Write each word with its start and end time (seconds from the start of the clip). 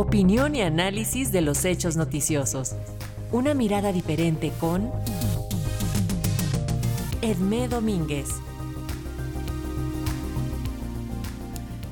Opinión 0.00 0.56
y 0.56 0.62
análisis 0.62 1.30
de 1.30 1.42
los 1.42 1.66
hechos 1.66 1.94
noticiosos. 1.94 2.74
Una 3.32 3.52
mirada 3.52 3.92
diferente 3.92 4.50
con 4.58 4.90
Edmé 7.20 7.68
Domínguez. 7.68 8.30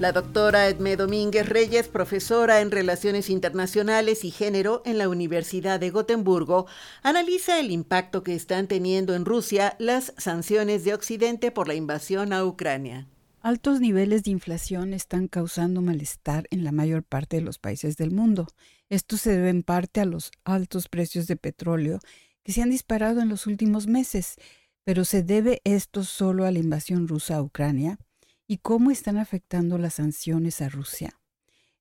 La 0.00 0.12
doctora 0.12 0.68
Edmé 0.68 0.96
Domínguez 0.96 1.46
Reyes, 1.50 1.88
profesora 1.88 2.62
en 2.62 2.70
Relaciones 2.70 3.28
Internacionales 3.28 4.24
y 4.24 4.30
Género 4.30 4.80
en 4.86 4.96
la 4.96 5.10
Universidad 5.10 5.78
de 5.78 5.90
Gotemburgo, 5.90 6.64
analiza 7.02 7.60
el 7.60 7.70
impacto 7.70 8.22
que 8.22 8.34
están 8.34 8.68
teniendo 8.68 9.14
en 9.14 9.26
Rusia 9.26 9.76
las 9.78 10.14
sanciones 10.16 10.82
de 10.82 10.94
Occidente 10.94 11.50
por 11.50 11.68
la 11.68 11.74
invasión 11.74 12.32
a 12.32 12.42
Ucrania. 12.42 13.06
Altos 13.48 13.80
niveles 13.80 14.24
de 14.24 14.30
inflación 14.30 14.92
están 14.92 15.26
causando 15.26 15.80
malestar 15.80 16.46
en 16.50 16.64
la 16.64 16.70
mayor 16.70 17.02
parte 17.02 17.36
de 17.36 17.42
los 17.42 17.58
países 17.58 17.96
del 17.96 18.10
mundo. 18.10 18.46
Esto 18.90 19.16
se 19.16 19.30
debe 19.30 19.48
en 19.48 19.62
parte 19.62 20.02
a 20.02 20.04
los 20.04 20.32
altos 20.44 20.90
precios 20.90 21.26
de 21.26 21.36
petróleo 21.36 21.98
que 22.42 22.52
se 22.52 22.60
han 22.60 22.68
disparado 22.68 23.22
en 23.22 23.30
los 23.30 23.46
últimos 23.46 23.86
meses, 23.86 24.36
pero 24.84 25.06
se 25.06 25.22
debe 25.22 25.62
esto 25.64 26.04
solo 26.04 26.44
a 26.44 26.50
la 26.50 26.58
invasión 26.58 27.08
rusa 27.08 27.36
a 27.36 27.42
Ucrania 27.42 27.98
y 28.46 28.58
cómo 28.58 28.90
están 28.90 29.16
afectando 29.16 29.78
las 29.78 29.94
sanciones 29.94 30.60
a 30.60 30.68
Rusia. 30.68 31.18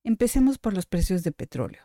Empecemos 0.04 0.56
por 0.56 0.72
los 0.72 0.86
precios 0.86 1.22
de 1.22 1.32
petróleo. 1.32 1.82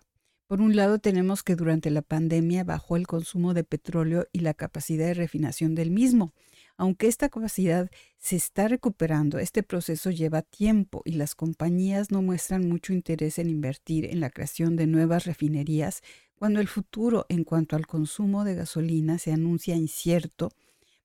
Por 0.47 0.61
un 0.61 0.77
lado, 0.77 0.99
tenemos 0.99 1.43
que 1.43 1.57
durante 1.57 1.89
la 1.89 2.03
pandemia 2.03 2.63
bajó 2.63 2.95
el 2.95 3.05
consumo 3.05 3.53
de 3.53 3.65
petróleo 3.65 4.29
y 4.31 4.39
la 4.39 4.53
capacidad 4.53 5.07
de 5.07 5.13
refinación 5.13 5.75
del 5.75 5.91
mismo. 5.91 6.33
Aunque 6.75 7.07
esta 7.07 7.29
capacidad 7.29 7.89
se 8.17 8.35
está 8.35 8.67
recuperando, 8.67 9.37
este 9.37 9.61
proceso 9.61 10.09
lleva 10.09 10.41
tiempo 10.41 11.01
y 11.05 11.13
las 11.13 11.35
compañías 11.35 12.09
no 12.09 12.21
muestran 12.21 12.67
mucho 12.67 12.93
interés 12.93 13.37
en 13.37 13.49
invertir 13.49 14.05
en 14.05 14.19
la 14.19 14.31
creación 14.31 14.75
de 14.75 14.87
nuevas 14.87 15.25
refinerías 15.25 16.01
cuando 16.35 16.59
el 16.59 16.67
futuro 16.67 17.25
en 17.29 17.43
cuanto 17.43 17.75
al 17.75 17.85
consumo 17.85 18.43
de 18.43 18.55
gasolina 18.55 19.19
se 19.19 19.31
anuncia 19.31 19.75
incierto 19.75 20.51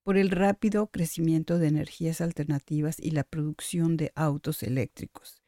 por 0.03 0.17
el 0.17 0.31
rápido 0.31 0.87
crecimiento 0.87 1.59
de 1.59 1.69
energías 1.69 2.23
alternativas 2.23 2.99
y 2.99 3.11
la 3.11 3.25
producción 3.25 3.99
de 3.99 4.11
autos 4.15 4.63
eléctricos. 4.63 5.43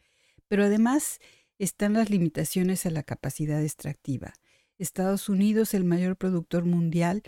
Pero 0.48 0.64
además 0.64 1.18
están 1.58 1.94
las 1.94 2.10
limitaciones 2.10 2.84
a 2.84 2.90
la 2.90 3.02
capacidad 3.02 3.62
extractiva. 3.62 4.34
Estados 4.78 5.28
Unidos, 5.28 5.72
el 5.72 5.84
mayor 5.84 6.16
productor 6.16 6.66
mundial, 6.66 7.22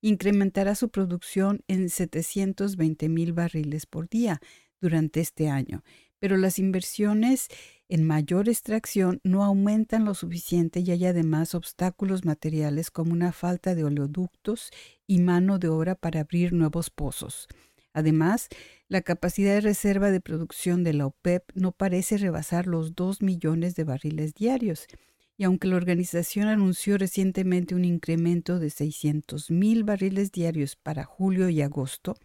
incrementará 0.00 0.74
su 0.74 0.88
producción 0.88 1.62
en 1.68 1.88
720 1.88 3.08
mil 3.08 3.32
barriles 3.32 3.86
por 3.86 4.08
día 4.08 4.40
durante 4.80 5.20
este 5.20 5.48
año, 5.48 5.82
pero 6.18 6.36
las 6.36 6.58
inversiones 6.58 7.48
en 7.88 8.06
mayor 8.06 8.48
extracción 8.48 9.20
no 9.24 9.44
aumentan 9.44 10.04
lo 10.04 10.14
suficiente 10.14 10.80
y 10.80 10.90
hay 10.90 11.06
además 11.06 11.54
obstáculos 11.54 12.24
materiales 12.24 12.90
como 12.90 13.12
una 13.12 13.32
falta 13.32 13.74
de 13.74 13.84
oleoductos 13.84 14.70
y 15.06 15.18
mano 15.18 15.58
de 15.58 15.68
obra 15.68 15.94
para 15.94 16.20
abrir 16.20 16.52
nuevos 16.52 16.90
pozos. 16.90 17.48
Además, 17.94 18.48
la 18.88 19.00
capacidad 19.00 19.54
de 19.54 19.60
reserva 19.62 20.10
de 20.10 20.20
producción 20.20 20.84
de 20.84 20.92
la 20.92 21.06
OPEP 21.06 21.50
no 21.54 21.72
parece 21.72 22.18
rebasar 22.18 22.66
los 22.66 22.94
2 22.94 23.22
millones 23.22 23.74
de 23.74 23.84
barriles 23.84 24.34
diarios. 24.34 24.86
Y 25.38 25.44
aunque 25.44 25.68
la 25.68 25.76
organización 25.76 26.48
anunció 26.48 26.98
recientemente 26.98 27.76
un 27.76 27.84
incremento 27.84 28.58
de 28.58 28.70
600 28.70 29.50
mil 29.50 29.84
barriles 29.84 30.32
diarios 30.32 30.74
para 30.76 31.04
julio 31.04 31.48
y 31.48 31.62
agosto, 31.62 32.16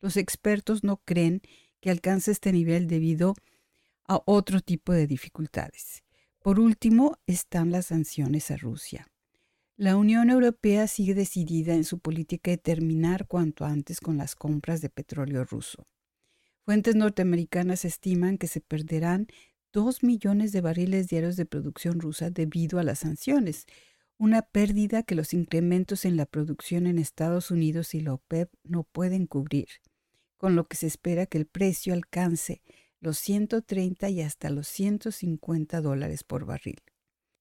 los 0.00 0.16
expertos 0.16 0.84
no 0.84 0.98
creen 1.04 1.42
que 1.80 1.90
alcance 1.90 2.30
este 2.30 2.52
nivel 2.52 2.86
debido 2.86 3.34
a 4.06 4.22
otro 4.26 4.60
tipo 4.60 4.92
de 4.92 5.08
dificultades. 5.08 6.04
Por 6.40 6.60
último, 6.60 7.18
están 7.26 7.72
las 7.72 7.86
sanciones 7.86 8.50
a 8.52 8.56
Rusia. 8.56 9.08
La 9.76 9.96
Unión 9.96 10.30
Europea 10.30 10.86
sigue 10.86 11.14
decidida 11.14 11.74
en 11.74 11.82
su 11.82 11.98
política 11.98 12.52
de 12.52 12.58
terminar 12.58 13.26
cuanto 13.26 13.64
antes 13.64 14.00
con 14.00 14.16
las 14.16 14.36
compras 14.36 14.80
de 14.80 14.88
petróleo 14.88 15.44
ruso. 15.44 15.84
Fuentes 16.64 16.94
norteamericanas 16.94 17.84
estiman 17.84 18.38
que 18.38 18.46
se 18.46 18.60
perderán 18.60 19.26
2 19.72 20.02
millones 20.02 20.52
de 20.52 20.60
barriles 20.60 21.08
diarios 21.08 21.36
de 21.36 21.46
producción 21.46 22.00
rusa 22.00 22.30
debido 22.30 22.78
a 22.78 22.82
las 22.82 23.00
sanciones, 23.00 23.66
una 24.18 24.42
pérdida 24.42 25.02
que 25.02 25.14
los 25.14 25.34
incrementos 25.34 26.04
en 26.04 26.16
la 26.16 26.26
producción 26.26 26.86
en 26.86 26.98
Estados 26.98 27.50
Unidos 27.50 27.94
y 27.94 28.00
la 28.00 28.14
OPEP 28.14 28.52
no 28.64 28.84
pueden 28.84 29.26
cubrir, 29.26 29.68
con 30.36 30.54
lo 30.54 30.68
que 30.68 30.76
se 30.76 30.86
espera 30.86 31.26
que 31.26 31.38
el 31.38 31.46
precio 31.46 31.94
alcance 31.94 32.62
los 33.00 33.18
130 33.18 34.08
y 34.10 34.22
hasta 34.22 34.48
los 34.48 34.68
150 34.68 35.80
dólares 35.80 36.22
por 36.22 36.46
barril. 36.46 36.78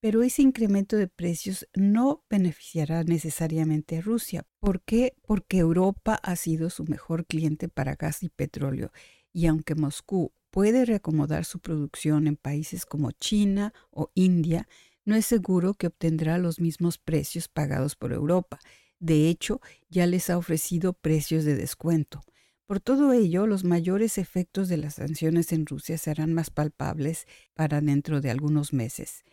Pero 0.02 0.24
ese 0.24 0.42
incremento 0.42 0.98
de 0.98 1.08
precios 1.08 1.68
no 1.76 2.26
beneficiará 2.28 3.04
necesariamente 3.04 4.00
a 4.00 4.02
Rusia. 4.02 4.48
¿Por 4.60 4.82
qué? 4.82 5.14
Porque 5.22 5.60
Europa 5.60 6.16
ha 6.16 6.36
sido 6.36 6.72
su 6.72 6.86
mejor 6.86 7.28
cliente 7.28 7.70
para 7.70 7.94
gas 7.94 8.24
y 8.24 8.30
petróleo. 8.30 8.92
Y 9.32 9.46
aunque 9.46 9.76
Moscú 9.76 10.34
puede 10.52 10.86
reacomodar 10.86 11.46
su 11.46 11.60
producción 11.60 12.28
en 12.28 12.36
países 12.36 12.86
como 12.86 13.12
China 13.12 13.74
o 13.90 14.12
India, 14.14 14.68
no 15.04 15.16
es 15.16 15.26
seguro 15.26 15.74
que 15.74 15.88
obtendrá 15.88 16.38
los 16.38 16.60
mismos 16.60 16.98
precios 16.98 17.48
pagados 17.48 17.96
por 17.96 18.14
Europa. 18.14 18.60
De 19.00 19.30
hecho, 19.30 19.60
ya 19.90 20.06
les 20.06 20.30
ha 20.30 20.38
ofrecido 20.38 20.94
precios 20.94 21.44
de 21.44 21.56
descuento. 21.56 22.22
Por 22.68 22.80
todo 22.80 23.12
ello, 23.12 23.48
los 23.48 23.64
mayores 23.64 24.18
efectos 24.18 24.70
de 24.70 24.78
las 24.78 24.96
sanciones 24.96 25.52
en 25.52 25.66
Rusia 25.66 25.98
serán 25.98 26.34
más 26.34 26.52
palpables 26.52 27.26
para 27.56 27.82
dentro 27.82 28.22
de 28.22 28.30
algunos 28.30 28.74
meses. 28.74 29.24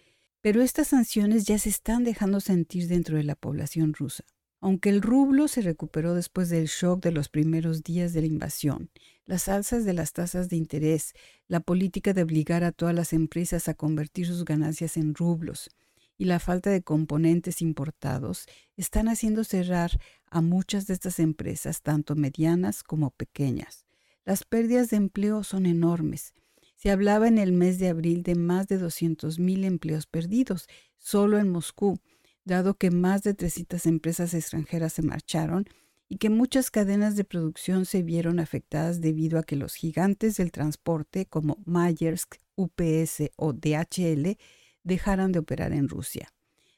Pero 0.41 0.63
estas 0.63 0.89
sanciones 0.89 1.45
ya 1.45 1.59
se 1.59 1.69
están 1.69 2.03
dejando 2.05 2.41
sentir 2.41 2.89
dentro 2.89 3.17
de 3.17 3.25
la 3.25 3.35
población 3.35 3.93
rusa. 3.93 4.25
Aunque 4.61 4.89
el 4.89 5.03
rublo 5.03 5.47
se 5.47 5.63
recuperó 5.63 6.15
después 6.15 6.49
del 6.49 6.67
shock 6.67 7.03
de 7.03 7.13
los 7.13 7.29
primeros 7.29 7.85
días 7.85 8.13
de 8.13 8.23
la 8.23 8.27
invasión, 8.27 8.91
las 9.25 9.49
alzas 9.49 9.85
de 9.85 9.93
las 9.93 10.13
tasas 10.13 10.49
de 10.49 10.57
interés, 10.57 11.15
la 11.47 11.61
política 11.61 12.13
de 12.13 12.23
obligar 12.23 12.65
a 12.65 12.73
todas 12.73 12.95
las 12.95 13.13
empresas 13.13 13.69
a 13.69 13.75
convertir 13.75 14.27
sus 14.27 14.45
ganancias 14.45 14.97
en 14.97 15.15
rublos, 15.15 15.71
y 16.17 16.25
la 16.25 16.41
falta 16.41 16.71
de 16.71 16.83
componentes 16.83 17.63
importados 17.63 18.47
están 18.77 19.07
haciendo 19.07 19.45
cerrar 19.45 19.93
a 20.27 20.41
muchas 20.41 20.89
de 20.89 20.95
estas 20.95 21.21
empresas, 21.21 21.83
tanto 21.83 22.17
medianas 22.17 22.83
como 22.83 23.11
pequeñas. 23.11 23.87
Las 24.25 24.43
pérdidas 24.43 24.91
de 24.91 24.97
empleo 24.97 25.45
son 25.45 25.65
enormes. 25.67 26.35
Se 26.75 26.91
hablaba 26.91 27.29
en 27.29 27.39
el 27.39 27.53
mes 27.53 27.79
de 27.79 27.89
abril 27.89 28.25
de 28.25 28.35
más 28.35 28.67
de 28.67 28.81
200.000 28.81 29.65
empleos 29.65 30.07
perdidos 30.07 30.67
solo 30.97 31.39
en 31.39 31.49
Moscú, 31.49 32.01
dado 32.49 32.75
que 32.75 32.91
más 32.91 33.23
de 33.23 33.35
300 33.35 33.87
empresas 33.87 34.35
extranjeras 34.35 34.95
se 34.95 35.03
marcharon 35.03 35.69
y 36.09 36.17
que 36.17 36.31
muchas 36.31 36.71
cadenas 36.71 37.15
de 37.15 37.25
producción 37.25 37.85
se 37.85 38.03
vieron 38.03 38.41
afectadas 38.41 39.01
debido 39.01 39.39
a 39.39 39.45
que 39.45 39.55
los 39.55 39.75
gigantes 39.75 40.37
del 40.39 40.51
transporte 40.51 41.27
como 41.27 41.59
Maersk, 41.67 42.37
UPS 42.57 43.31
o 43.37 43.53
DHL 43.53 44.37
dejaran 44.83 45.31
de 45.31 45.39
operar 45.39 45.73
en 45.73 45.89
Rusia. 45.89 46.33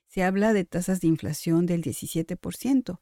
Se 0.09 0.25
habla 0.25 0.53
de 0.53 0.65
tasas 0.65 1.01
de 1.01 1.07
inflación 1.07 1.65
del 1.65 1.83
17%, 1.83 2.99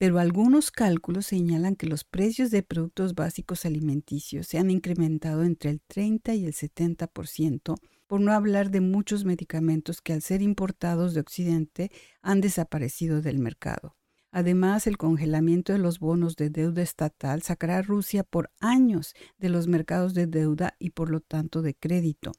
pero 0.00 0.18
algunos 0.18 0.70
cálculos 0.70 1.26
señalan 1.26 1.76
que 1.76 1.86
los 1.86 2.04
precios 2.04 2.50
de 2.50 2.62
productos 2.62 3.14
básicos 3.14 3.66
alimenticios 3.66 4.46
se 4.46 4.56
han 4.56 4.70
incrementado 4.70 5.42
entre 5.42 5.68
el 5.68 5.82
30 5.82 6.34
y 6.36 6.46
el 6.46 6.54
70%, 6.54 7.74
por 8.06 8.20
no 8.22 8.32
hablar 8.32 8.70
de 8.70 8.80
muchos 8.80 9.26
medicamentos 9.26 10.00
que 10.00 10.14
al 10.14 10.22
ser 10.22 10.40
importados 10.40 11.12
de 11.12 11.20
Occidente 11.20 11.90
han 12.22 12.40
desaparecido 12.40 13.20
del 13.20 13.40
mercado. 13.40 13.94
Además, 14.30 14.86
el 14.86 14.96
congelamiento 14.96 15.74
de 15.74 15.80
los 15.80 15.98
bonos 15.98 16.34
de 16.36 16.48
deuda 16.48 16.80
estatal 16.80 17.42
sacará 17.42 17.76
a 17.76 17.82
Rusia 17.82 18.24
por 18.24 18.50
años 18.58 19.12
de 19.36 19.50
los 19.50 19.66
mercados 19.66 20.14
de 20.14 20.26
deuda 20.26 20.76
y 20.78 20.90
por 20.90 21.10
lo 21.10 21.20
tanto 21.20 21.60
de 21.60 21.74
crédito. 21.74 22.32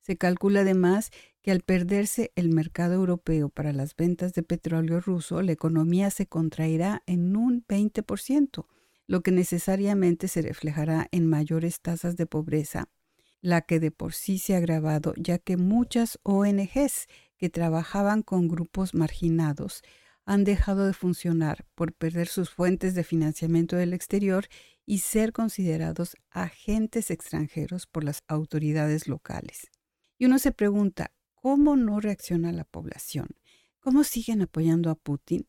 Se 0.00 0.16
calcula 0.16 0.60
además 0.60 1.10
que 1.42 1.50
al 1.50 1.60
perderse 1.60 2.32
el 2.34 2.48
mercado 2.50 2.94
europeo 2.94 3.48
para 3.48 3.72
las 3.72 3.96
ventas 3.96 4.32
de 4.34 4.42
petróleo 4.42 5.00
ruso, 5.00 5.42
la 5.42 5.52
economía 5.52 6.10
se 6.10 6.26
contraerá 6.26 7.02
en 7.06 7.36
un 7.36 7.64
20%, 7.66 8.66
lo 9.06 9.22
que 9.22 9.30
necesariamente 9.30 10.28
se 10.28 10.42
reflejará 10.42 11.08
en 11.10 11.26
mayores 11.26 11.80
tasas 11.80 12.16
de 12.16 12.26
pobreza, 12.26 12.88
la 13.40 13.62
que 13.62 13.80
de 13.80 13.90
por 13.90 14.12
sí 14.12 14.38
se 14.38 14.54
ha 14.54 14.58
agravado 14.58 15.14
ya 15.16 15.38
que 15.38 15.56
muchas 15.56 16.18
ONGs 16.22 17.06
que 17.36 17.50
trabajaban 17.50 18.22
con 18.22 18.48
grupos 18.48 18.94
marginados 18.94 19.82
han 20.26 20.44
dejado 20.44 20.86
de 20.86 20.92
funcionar 20.92 21.66
por 21.74 21.92
perder 21.92 22.28
sus 22.28 22.50
fuentes 22.50 22.94
de 22.94 23.02
financiamiento 23.02 23.76
del 23.76 23.94
exterior 23.94 24.46
y 24.86 24.98
ser 24.98 25.32
considerados 25.32 26.16
agentes 26.30 27.10
extranjeros 27.10 27.86
por 27.86 28.04
las 28.04 28.22
autoridades 28.28 29.08
locales. 29.08 29.70
Y 30.20 30.26
uno 30.26 30.38
se 30.38 30.52
pregunta, 30.52 31.12
¿cómo 31.34 31.76
no 31.76 31.98
reacciona 31.98 32.52
la 32.52 32.64
población? 32.64 33.28
¿Cómo 33.78 34.04
siguen 34.04 34.42
apoyando 34.42 34.90
a 34.90 34.94
Putin? 34.94 35.46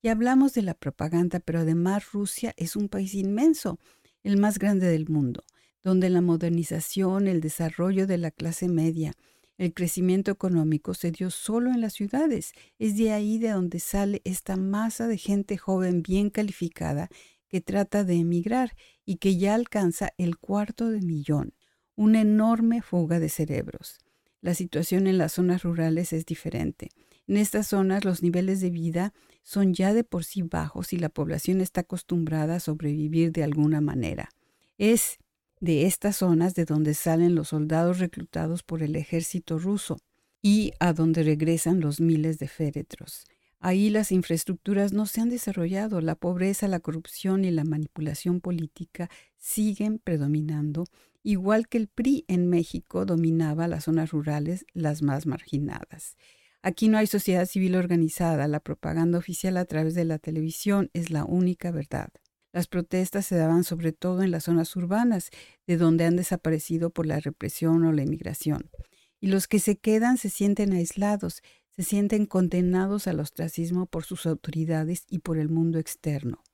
Y 0.00 0.08
hablamos 0.08 0.54
de 0.54 0.62
la 0.62 0.72
propaganda, 0.72 1.40
pero 1.40 1.58
además 1.58 2.10
Rusia 2.10 2.54
es 2.56 2.74
un 2.74 2.88
país 2.88 3.12
inmenso, 3.12 3.78
el 4.22 4.38
más 4.38 4.58
grande 4.58 4.86
del 4.86 5.10
mundo, 5.10 5.44
donde 5.82 6.08
la 6.08 6.22
modernización, 6.22 7.28
el 7.28 7.42
desarrollo 7.42 8.06
de 8.06 8.16
la 8.16 8.30
clase 8.30 8.66
media, 8.66 9.12
El 9.58 9.74
crecimiento 9.74 10.30
económico 10.30 10.94
se 10.94 11.10
dio 11.10 11.30
solo 11.30 11.70
en 11.70 11.82
las 11.82 11.92
ciudades. 11.92 12.52
Es 12.78 12.96
de 12.96 13.12
ahí 13.12 13.36
de 13.36 13.50
donde 13.50 13.78
sale 13.78 14.22
esta 14.24 14.56
masa 14.56 15.06
de 15.06 15.18
gente 15.18 15.58
joven 15.58 16.02
bien 16.02 16.30
calificada 16.30 17.10
que 17.46 17.60
trata 17.60 18.04
de 18.04 18.14
emigrar 18.14 18.74
y 19.04 19.16
que 19.16 19.36
ya 19.36 19.54
alcanza 19.54 20.14
el 20.16 20.38
cuarto 20.38 20.88
de 20.88 21.02
millón. 21.02 21.52
Una 21.94 22.22
enorme 22.22 22.80
fuga 22.80 23.20
de 23.20 23.28
cerebros. 23.28 23.98
La 24.44 24.52
situación 24.52 25.06
en 25.06 25.16
las 25.16 25.32
zonas 25.32 25.62
rurales 25.62 26.12
es 26.12 26.26
diferente. 26.26 26.90
En 27.26 27.38
estas 27.38 27.68
zonas 27.68 28.04
los 28.04 28.22
niveles 28.22 28.60
de 28.60 28.68
vida 28.68 29.14
son 29.42 29.72
ya 29.72 29.94
de 29.94 30.04
por 30.04 30.22
sí 30.22 30.42
bajos 30.42 30.92
y 30.92 30.98
la 30.98 31.08
población 31.08 31.62
está 31.62 31.80
acostumbrada 31.80 32.56
a 32.56 32.60
sobrevivir 32.60 33.32
de 33.32 33.42
alguna 33.42 33.80
manera. 33.80 34.28
Es 34.76 35.16
de 35.60 35.86
estas 35.86 36.16
zonas 36.16 36.54
de 36.54 36.66
donde 36.66 36.92
salen 36.92 37.34
los 37.34 37.48
soldados 37.48 38.00
reclutados 38.00 38.62
por 38.62 38.82
el 38.82 38.96
ejército 38.96 39.58
ruso 39.58 39.96
y 40.42 40.72
a 40.78 40.92
donde 40.92 41.22
regresan 41.22 41.80
los 41.80 42.02
miles 42.02 42.38
de 42.38 42.48
féretros. 42.48 43.24
Ahí 43.60 43.88
las 43.88 44.12
infraestructuras 44.12 44.92
no 44.92 45.06
se 45.06 45.22
han 45.22 45.30
desarrollado, 45.30 46.02
la 46.02 46.16
pobreza, 46.16 46.68
la 46.68 46.80
corrupción 46.80 47.46
y 47.46 47.50
la 47.50 47.64
manipulación 47.64 48.42
política 48.42 49.08
siguen 49.38 49.98
predominando, 49.98 50.84
igual 51.24 51.66
que 51.66 51.78
el 51.78 51.88
PRI 51.88 52.24
en 52.28 52.48
México 52.48 53.04
dominaba 53.04 53.66
las 53.66 53.84
zonas 53.84 54.12
rurales, 54.12 54.64
las 54.74 55.02
más 55.02 55.26
marginadas. 55.26 56.16
Aquí 56.62 56.88
no 56.88 56.98
hay 56.98 57.06
sociedad 57.06 57.46
civil 57.46 57.74
organizada, 57.74 58.46
la 58.46 58.60
propaganda 58.60 59.18
oficial 59.18 59.56
a 59.56 59.64
través 59.64 59.94
de 59.94 60.04
la 60.04 60.18
televisión 60.18 60.90
es 60.92 61.10
la 61.10 61.24
única 61.24 61.70
verdad. 61.70 62.10
Las 62.52 62.68
protestas 62.68 63.26
se 63.26 63.36
daban 63.36 63.64
sobre 63.64 63.92
todo 63.92 64.22
en 64.22 64.30
las 64.30 64.44
zonas 64.44 64.76
urbanas, 64.76 65.30
de 65.66 65.76
donde 65.76 66.04
han 66.04 66.16
desaparecido 66.16 66.90
por 66.90 67.04
la 67.04 67.18
represión 67.18 67.84
o 67.84 67.92
la 67.92 68.02
inmigración. 68.02 68.70
Y 69.18 69.26
los 69.26 69.48
que 69.48 69.58
se 69.58 69.76
quedan 69.76 70.18
se 70.18 70.30
sienten 70.30 70.72
aislados, 70.72 71.42
se 71.70 71.82
sienten 71.82 72.26
condenados 72.26 73.08
al 73.08 73.18
ostracismo 73.18 73.86
por 73.86 74.04
sus 74.04 74.26
autoridades 74.26 75.04
y 75.08 75.18
por 75.18 75.38
el 75.38 75.48
mundo 75.48 75.78
externo. 75.78 76.44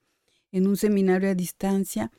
En 0.52 0.66
un 0.66 0.76
seminario 0.76 1.28
a 1.28 1.34
distancia, 1.34 2.10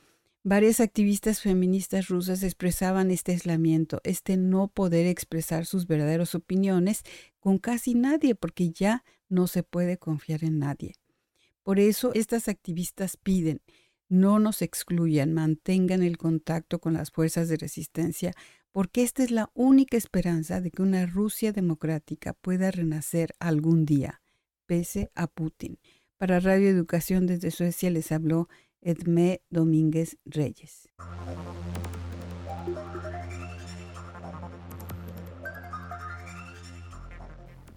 varias 0.44 0.80
activistas 0.80 1.42
feministas 1.42 2.08
rusas 2.08 2.44
expresaban 2.44 3.12
este 3.12 3.34
aislamiento, 3.34 4.02
este 4.04 4.38
no 4.38 4.68
poder 4.68 5.08
expresar 5.08 5.66
sus 5.66 5.88
verdaderas 5.88 6.36
opiniones 6.36 7.04
con 7.40 7.58
casi 7.58 7.94
nadie, 7.94 8.36
porque 8.36 8.72
ya 8.72 9.04
no 9.30 9.48
se 9.48 9.64
puede 9.64 9.98
confiar 9.98 10.44
en 10.44 10.60
nadie. 10.60 10.96
Por 11.64 11.80
eso 11.80 12.12
estas 12.14 12.48
activistas 12.48 13.18
piden, 13.18 13.62
no 14.10 14.40
nos 14.40 14.62
excluyan, 14.62 15.34
mantengan 15.34 16.04
el 16.04 16.18
contacto 16.18 16.80
con 16.80 16.94
las 16.94 17.12
fuerzas 17.12 17.48
de 17.48 17.58
resistencia, 17.58 18.34
porque 18.72 19.04
esta 19.04 19.24
es 19.24 19.32
la 19.32 19.52
única 19.54 19.98
esperanza 19.98 20.60
de 20.60 20.72
que 20.72 20.82
una 20.82 21.06
Rusia 21.06 21.52
democrática 21.54 22.34
pueda 22.34 22.72
renacer 22.72 23.34
algún 23.40 23.86
día, 23.86 24.22
pese 24.66 25.12
a 25.16 25.28
Putin. 25.28 25.80
Para 26.18 26.40
Radio 26.40 26.70
Educación 26.70 27.26
desde 27.26 27.52
Suecia 27.52 27.90
les 27.90 28.12
habló 28.12 28.50
Edmé 28.82 29.42
Domínguez 29.50 30.18
Reyes. 30.26 30.90